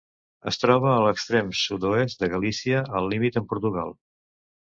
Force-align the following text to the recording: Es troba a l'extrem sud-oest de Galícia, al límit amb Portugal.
Es 0.51 0.55
troba 0.61 0.87
a 0.93 1.03
l'extrem 1.07 1.51
sud-oest 1.59 2.23
de 2.25 2.29
Galícia, 2.33 2.81
al 3.01 3.13
límit 3.13 3.39
amb 3.43 3.51
Portugal. 3.53 3.93